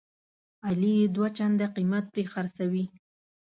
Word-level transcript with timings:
علي 0.65 0.93
یې 0.99 1.05
دوه 1.15 1.27
چنده 1.37 1.65
قیمت 1.75 2.05
پرې 2.13 2.23
خرڅوي. 2.31 2.85